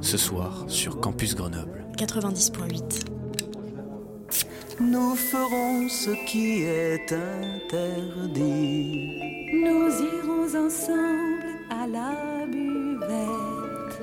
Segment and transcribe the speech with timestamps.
[0.00, 1.84] Ce soir sur Campus Grenoble.
[1.96, 3.06] 90.8.
[4.80, 8.38] Nous ferons ce qui est interdit.
[9.52, 13.98] Nous irons ensemble à la buvette.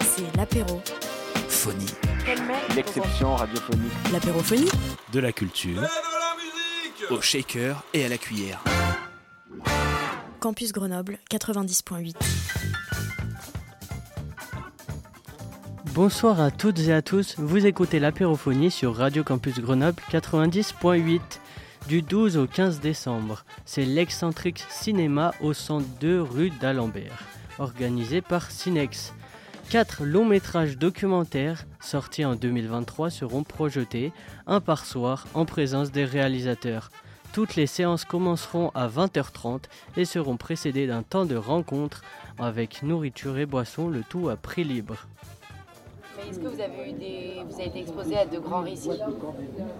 [0.00, 0.82] C'est l'apéro.
[1.48, 1.94] Phonie.
[2.76, 3.92] L'exception radiophonique.
[4.12, 4.70] L'apérophonie
[5.12, 5.80] De la culture.
[7.10, 8.62] Au shaker et à la cuillère.
[10.40, 12.14] Campus Grenoble 90.8.
[15.92, 21.20] Bonsoir à toutes et à tous, vous écoutez l'apérophonie sur Radio Campus Grenoble 90.8
[21.88, 23.44] du 12 au 15 décembre.
[23.64, 27.18] C'est l'excentrique cinéma au 102 rue d'Alembert,
[27.58, 29.12] organisé par Cinex.
[29.70, 34.12] Quatre longs métrages documentaires sortis en 2023 seront projetés,
[34.46, 36.90] un par soir, en présence des réalisateurs.
[37.32, 39.64] Toutes les séances commenceront à 20h30
[39.96, 42.02] et seront précédées d'un temps de rencontre
[42.38, 45.08] avec nourriture et boissons, le tout à prix libre.
[46.16, 47.42] Mais est-ce que vous avez, eu des...
[47.48, 48.90] vous avez été exposé à de grands risques?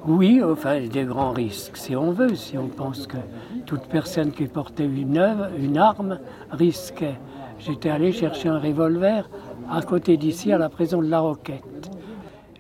[0.05, 3.19] Oui, enfin, des grands risques, si on veut, si on pense que
[3.67, 6.19] toute personne qui portait une œuvre, une arme,
[6.51, 7.15] risquait.
[7.59, 9.29] J'étais allé chercher un revolver
[9.71, 11.91] à côté d'ici, à la prison de la Roquette.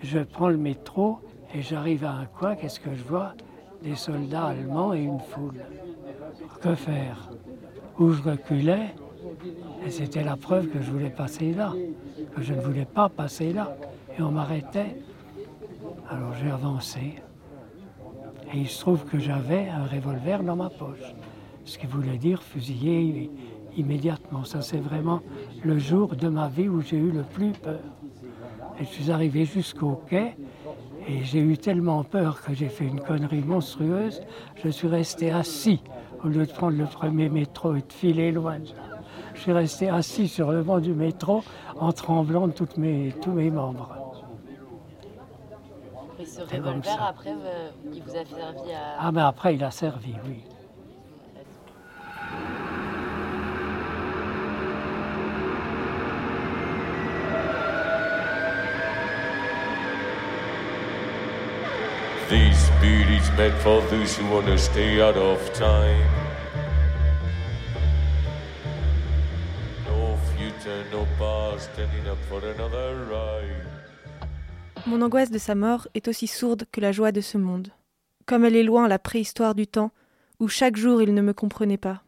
[0.03, 1.19] Je prends le métro
[1.55, 3.35] et j'arrive à un coin, qu'est-ce que je vois?
[3.83, 5.61] Des soldats allemands et une foule.
[6.61, 7.31] Que faire?
[7.99, 8.95] Où je reculais,
[9.87, 11.73] et c'était la preuve que je voulais passer là,
[12.35, 13.77] que je ne voulais pas passer là.
[14.19, 14.97] Et on m'arrêtait.
[16.09, 17.23] Alors j'ai avancé.
[18.53, 21.15] Et il se trouve que j'avais un revolver dans ma poche.
[21.65, 23.31] Ce qui voulait dire fusiller
[23.77, 24.45] immédiatement.
[24.45, 25.21] Ça, c'est vraiment
[25.65, 27.81] le jour de ma vie où j'ai eu le plus peur.
[28.81, 30.37] Et je suis arrivé jusqu'au quai
[31.07, 34.23] et j'ai eu tellement peur que j'ai fait une connerie monstrueuse.
[34.63, 35.81] Je suis resté assis
[36.25, 38.59] au lieu de prendre le premier métro et de filer loin.
[39.35, 41.43] Je suis resté assis sur le banc du métro
[41.79, 43.95] en tremblant de toutes mes, tous mes membres.
[46.19, 48.97] Et ce revolver, après, euh, il vous a servi à...
[49.01, 50.45] Ah, mais après, il a servi, oui.
[62.31, 66.09] These beauties meant for those who want to stay out of time.
[69.85, 73.67] No future, no past, ending up for another ride.
[74.87, 77.69] Mon angoisse de sa mort est aussi sourde que la joie de ce monde.
[78.25, 79.93] Comme elle est loin la préhistoire du temps,
[80.41, 82.03] où chaque jour il ne me comprenait pas.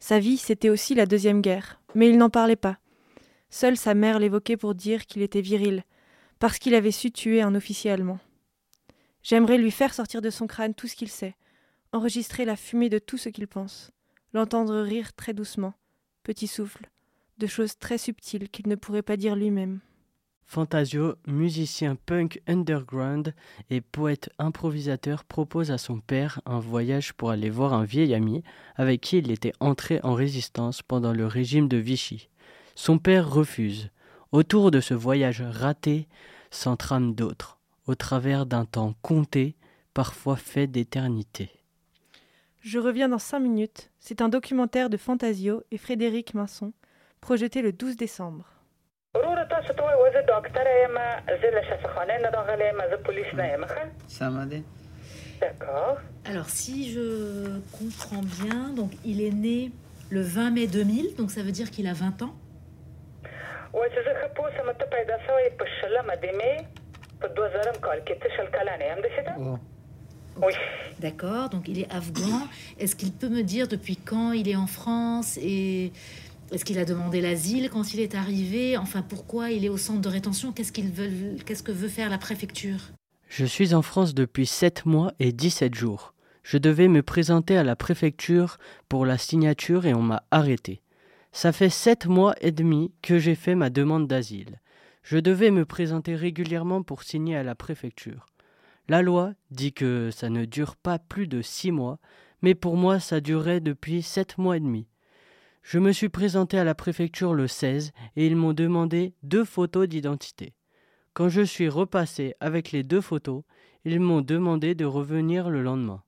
[0.00, 2.76] Sa vie, c'était aussi la Deuxième Guerre, mais il n'en parlait pas.
[3.48, 5.82] Seule sa mère l'évoquait pour dire qu'il était viril,
[6.38, 8.18] parce qu'il avait su tuer un officier allemand.
[9.22, 11.36] J'aimerais lui faire sortir de son crâne tout ce qu'il sait,
[11.92, 13.90] enregistrer la fumée de tout ce qu'il pense,
[14.32, 15.74] l'entendre rire très doucement,
[16.22, 16.88] petit souffle,
[17.38, 19.80] de choses très subtiles qu'il ne pourrait pas dire lui-même.
[20.50, 23.34] Fantasio, musicien punk underground
[23.70, 28.42] et poète improvisateur, propose à son père un voyage pour aller voir un vieil ami
[28.74, 32.28] avec qui il était entré en résistance pendant le régime de Vichy.
[32.74, 33.90] Son père refuse.
[34.32, 36.08] Autour de ce voyage raté
[36.50, 37.59] s'entrament d'autres,
[37.90, 39.56] au travers d'un temps compté,
[39.94, 41.50] parfois fait d'éternité.
[42.60, 43.90] Je reviens dans cinq minutes.
[43.98, 46.72] C'est un documentaire de Fantasio et Frédéric Minson,
[47.20, 48.44] projeté le 12 décembre.
[55.40, 55.98] D'accord.
[56.26, 59.72] Alors, si je comprends bien, donc il est né
[60.10, 62.36] le 20 mai 2000, donc ça veut dire qu'il a 20 ans?
[70.36, 70.52] Oui.
[71.00, 72.48] D'accord, donc il est afghan.
[72.78, 75.92] Est-ce qu'il peut me dire depuis quand il est en France et
[76.52, 78.76] est-ce qu'il a demandé l'asile quand il est arrivé?
[78.76, 80.52] Enfin, pourquoi il est au centre de rétention?
[80.52, 82.80] Qu'est-ce qu'il veut, qu'est-ce que veut faire la préfecture?
[83.28, 86.14] Je suis en France depuis 7 mois et 17 jours.
[86.42, 88.58] Je devais me présenter à la préfecture
[88.88, 90.80] pour la signature et on m'a arrêté.
[91.32, 94.58] Ça fait 7 mois et demi que j'ai fait ma demande d'asile.
[95.02, 98.26] Je devais me présenter régulièrement pour signer à la préfecture.
[98.88, 101.98] La loi dit que ça ne dure pas plus de 6 mois,
[102.42, 104.88] mais pour moi ça durait depuis 7 mois et demi.
[105.62, 109.88] Je me suis présenté à la préfecture le 16 et ils m'ont demandé deux photos
[109.88, 110.54] d'identité.
[111.12, 113.42] Quand je suis repassé avec les deux photos,
[113.84, 116.02] ils m'ont demandé de revenir le lendemain.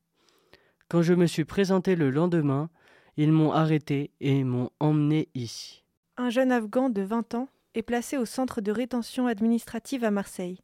[0.89, 2.71] Quand je me suis présenté le lendemain,
[3.17, 5.85] ils m'ont arrêté et m'ont emmené ici.
[6.17, 10.61] Un jeune Afghan de 20 ans est placé au centre de rétention administrative à Marseille.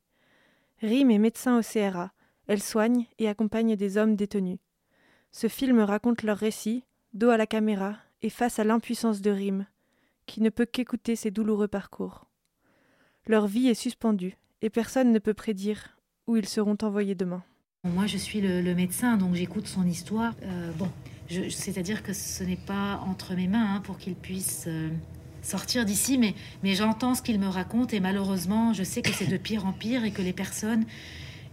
[0.81, 2.13] Rim est médecin au CRA.
[2.47, 4.59] Elle soigne et accompagne des hommes détenus.
[5.33, 9.67] Ce film raconte leur récit, dos à la caméra et face à l'impuissance de Rime,
[10.27, 12.27] qui ne peut qu'écouter ces douloureux parcours.
[13.27, 17.43] Leur vie est suspendue, et personne ne peut prédire où ils seront envoyés demain.
[17.85, 20.35] Moi, je suis le, médecin, donc j'écoute son histoire.
[20.43, 20.91] Euh, bon,
[21.51, 24.91] c'est-à-dire que ce n'est pas entre mes mains hein, pour qu'il puisse euh,
[25.49, 29.27] sortir d'ici, mais, mais j'entends ce qu'il me raconte et malheureusement, je sais que c'est
[29.27, 30.85] de pire en pire et que les personnes,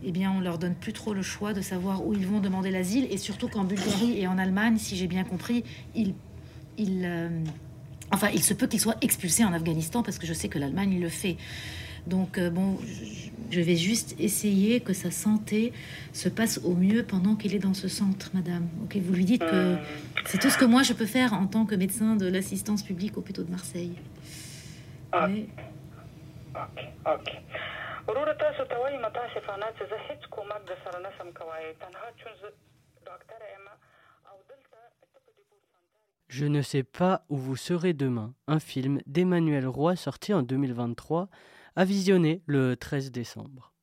[0.03, 2.71] eh bien, on leur donne plus trop le choix de savoir où ils vont demander
[2.71, 5.63] l'asile et surtout qu'en Bulgarie et en Allemagne, si j'ai bien compris,
[5.95, 6.13] ils
[6.79, 7.29] euh,
[8.11, 10.99] enfin, il se peut qu'ils soient expulsés en Afghanistan parce que je sais que l'Allemagne
[10.99, 11.37] le fait.
[12.07, 12.77] Donc, euh, bon,
[13.49, 15.73] je vais juste essayer que sa santé
[16.13, 18.67] se passe au mieux pendant qu'il est dans ce centre, madame.
[18.83, 19.75] Ok, vous lui dites que
[20.25, 23.17] c'est tout ce que moi je peux faire en tant que médecin de l'assistance publique
[23.17, 23.93] au hôpital de Marseille.
[25.27, 25.47] Oui.
[36.27, 41.29] Je ne sais pas où vous serez demain, un film d'Emmanuel Roy sorti en 2023
[41.75, 43.73] à visionner le 13 décembre.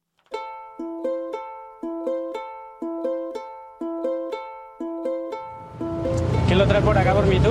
[6.46, 7.50] ¿Quién lo trae por acá por mí tú?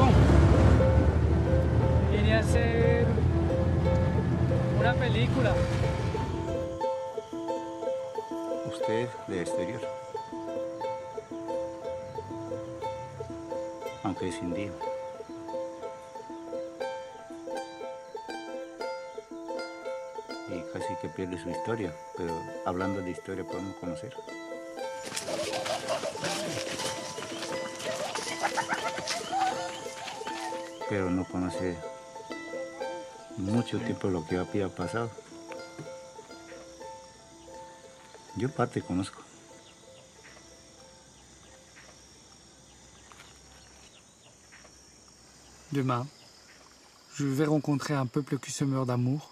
[2.12, 3.06] Vine a hacer
[4.80, 5.54] una película.
[8.66, 9.82] Usted de exterior.
[14.04, 14.91] Aunque es indígena.
[20.92, 22.34] Casi que pierde su historia, pero
[22.66, 24.16] hablando de historia podemos conocer.
[30.90, 31.78] Pero no conoce
[33.38, 35.10] mucho tiempo lo que había pasado.
[38.36, 39.22] Yo parte conozco.
[45.72, 46.06] Demain,
[47.16, 49.32] je vais rencontrer un peuple qui se meurt d'amour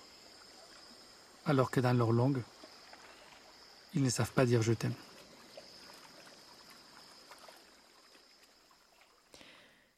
[1.45, 2.41] alors que dans leur langue,
[3.93, 4.93] ils ne savent pas dire je t'aime.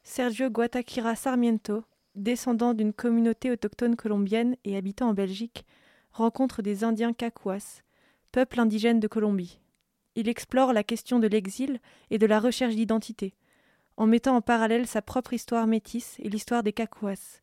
[0.02, 1.84] Sergio Guataquira Sarmiento,
[2.14, 5.64] descendant d'une communauté autochtone colombienne et habitant en Belgique,
[6.12, 7.82] rencontre des Indiens Cacuas,
[8.30, 9.58] peuple indigène de Colombie.
[10.14, 11.80] Il explore la question de l'exil
[12.10, 13.34] et de la recherche d'identité,
[13.96, 17.40] en mettant en parallèle sa propre histoire métisse et l'histoire des Cacuas,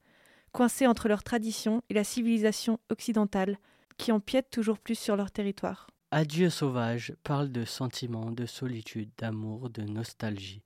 [0.52, 3.58] coincés entre leur tradition et la civilisation occidentale,
[4.00, 5.88] qui empiètent toujours plus sur leur territoire.
[6.10, 10.64] Adieu sauvage parle de sentiments, de solitude, d'amour, de nostalgie.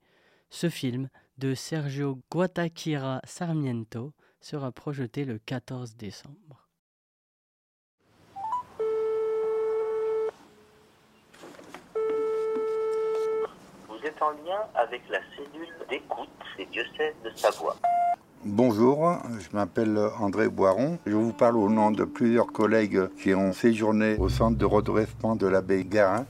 [0.48, 6.68] Ce film de Sergio Guataquira Sarmiento sera projeté le 14 décembre.
[13.88, 17.76] Vous êtes en lien avec la cellule d'écoute des diocèses de Savoie.
[18.46, 20.98] Bonjour, je m'appelle André Boiron.
[21.06, 25.34] Je vous parle au nom de plusieurs collègues qui ont séjourné au centre de redressement
[25.34, 26.26] de l'abbé Garin.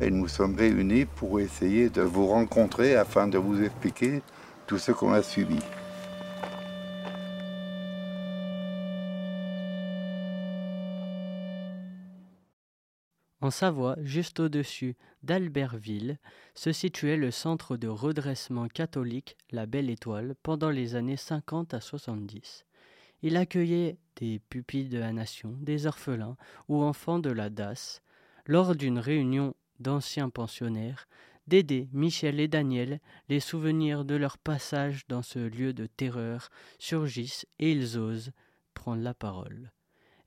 [0.00, 4.22] Et nous sommes réunis pour essayer de vous rencontrer afin de vous expliquer
[4.66, 5.60] tout ce qu'on a subi.
[13.44, 16.18] En Savoie, juste au-dessus d'Albertville,
[16.54, 21.82] se situait le centre de redressement catholique La Belle Étoile pendant les années 50 à
[21.82, 22.64] 70.
[23.20, 28.00] Il accueillait des pupilles de la nation, des orphelins ou enfants de la DAS.
[28.46, 31.06] Lors d'une réunion d'anciens pensionnaires,
[31.46, 32.98] Dédé, Michel et Daniel,
[33.28, 36.48] les souvenirs de leur passage dans ce lieu de terreur
[36.78, 38.32] surgissent et ils osent
[38.72, 39.70] prendre la parole.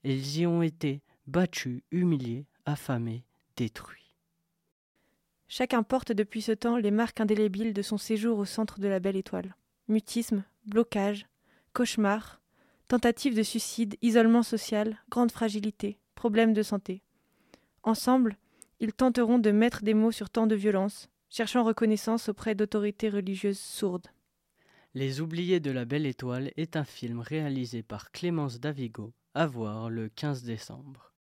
[0.03, 3.23] Ils y ont été battus, humiliés, affamé,
[3.55, 4.13] détruit.
[5.47, 8.99] Chacun porte depuis ce temps les marques indélébiles de son séjour au centre de la
[8.99, 9.55] Belle Étoile.
[9.87, 11.25] Mutisme, blocage,
[11.73, 12.41] cauchemar,
[12.89, 17.01] tentative de suicide, isolement social, grande fragilité, problèmes de santé.
[17.83, 18.37] Ensemble,
[18.81, 23.59] ils tenteront de mettre des mots sur tant de violence, cherchant reconnaissance auprès d'autorités religieuses
[23.59, 24.07] sourdes.
[24.93, 29.89] Les Oubliés de la Belle Étoile est un film réalisé par Clémence Davigo, à voir
[29.89, 31.13] le 15 décembre.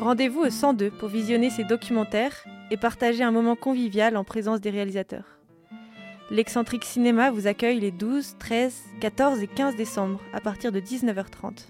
[0.00, 4.70] Rendez-vous au 102 pour visionner ces documentaires et partager un moment convivial en présence des
[4.70, 5.38] réalisateurs.
[6.30, 11.68] L'excentrique cinéma vous accueille les 12, 13, 14 et 15 décembre à partir de 19h30.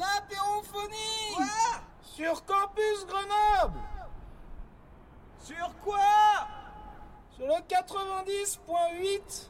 [0.00, 1.44] L'apérophonie Quoi
[2.02, 3.78] Sur Campus Grenoble.
[5.42, 6.48] Sur quoi
[7.36, 9.48] Sur le 90.8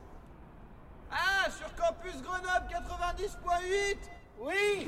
[1.12, 3.96] Ah, sur Campus Grenoble 90.8
[4.40, 4.86] Oui